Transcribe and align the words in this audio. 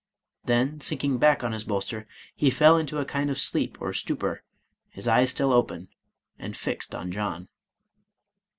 Then, 0.45 0.79
sinking 0.81 1.19
back 1.19 1.43
on 1.43 1.51
his 1.51 1.63
bolster, 1.63 2.07
he 2.35 2.49
fell 2.49 2.75
into 2.75 2.97
a 2.97 3.05
kind 3.05 3.29
of 3.29 3.37
sleep 3.37 3.77
or 3.79 3.93
stupor, 3.93 4.41
his 4.89 5.07
eyes 5.07 5.29
still 5.29 5.53
open, 5.53 5.89
and 6.39 6.57
fixed 6.57 6.95
on 6.95 7.11
John. 7.11 7.49